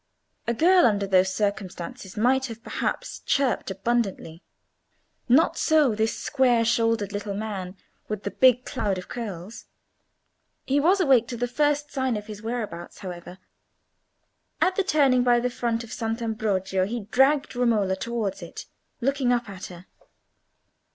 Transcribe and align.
A 0.47 0.53
girl 0.55 0.87
under 0.87 1.05
those 1.05 1.31
circumstances 1.31 2.17
might 2.17 2.49
perhaps 2.63 3.19
have 3.19 3.25
chirped 3.27 3.69
abundantly; 3.69 4.41
not 5.29 5.59
so 5.59 5.93
this 5.93 6.17
square 6.17 6.65
shouldered 6.65 7.11
little 7.13 7.35
man 7.35 7.77
with 8.07 8.23
the 8.23 8.31
big 8.31 8.65
cloud 8.65 8.97
of 8.97 9.07
curls. 9.07 9.65
He 10.65 10.79
was 10.79 10.99
awake 10.99 11.27
to 11.27 11.37
the 11.37 11.47
first 11.47 11.91
sign 11.91 12.17
of 12.17 12.25
his 12.25 12.41
whereabout, 12.41 12.97
however. 12.97 13.37
At 14.59 14.75
the 14.75 14.83
turning 14.83 15.23
by 15.23 15.39
the 15.39 15.51
front 15.51 15.83
of 15.83 15.93
San 15.93 16.17
Ambrogio 16.17 16.87
he 16.87 17.01
dragged 17.01 17.55
Romola 17.55 17.95
towards 17.95 18.41
it, 18.41 18.65
looking 19.01 19.31
up 19.31 19.47
at 19.47 19.67
her. 19.67 19.85